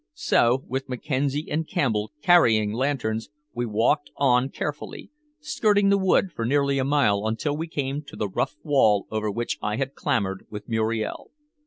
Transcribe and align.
So, 0.15 0.63
with 0.67 0.89
Mackenzie 0.89 1.45
and 1.51 1.67
Campbell 1.67 2.11
carrying 2.23 2.73
lanterns, 2.73 3.29
we 3.53 3.67
walked 3.67 4.09
on 4.15 4.49
carefully, 4.49 5.11
skirting 5.39 5.89
the 5.89 5.97
wood 5.99 6.31
for 6.31 6.43
nearly 6.43 6.79
a 6.79 6.83
mile 6.83 7.27
until 7.27 7.55
we 7.55 7.67
came 7.67 8.01
to 8.05 8.15
the 8.15 8.27
rough 8.27 8.57
wall 8.63 9.05
over 9.11 9.29
which 9.29 9.59
I 9.61 9.75
had 9.75 9.93
clambered 9.93 10.47
with 10.49 10.67
Muriel. 10.67 11.29